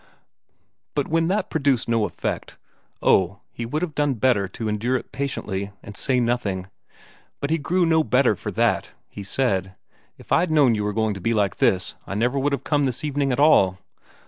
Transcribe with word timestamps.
But 0.95 1.07
when 1.09 1.27
that 1.27 1.51
produced 1.51 1.87
no 1.87 2.05
effect 2.05 2.57
oh, 3.03 3.41
he 3.51 3.67
would 3.67 3.83
have 3.83 3.93
done 3.93 4.15
better 4.15 4.47
to 4.47 4.67
endure 4.67 4.95
it 4.95 5.11
patiently, 5.11 5.73
and 5.83 5.95
say 5.95 6.19
nothing. 6.19 6.69
But 7.39 7.51
he 7.51 7.59
grew 7.59 7.85
no 7.85 8.03
better 8.03 8.35
for 8.35 8.49
that; 8.49 8.93
he 9.11 9.21
said: 9.21 9.75
"If 10.17 10.31
I'd 10.31 10.49
known 10.49 10.73
you 10.73 10.85
were 10.85 10.91
going 10.93 11.13
to 11.13 11.21
be 11.21 11.35
like 11.35 11.57
this, 11.57 11.93
I'd 12.07 12.17
never 12.17 12.39
have 12.49 12.63
come 12.63 12.85
this 12.85 13.03
evening 13.03 13.31
at 13.31 13.39
all." 13.39 13.77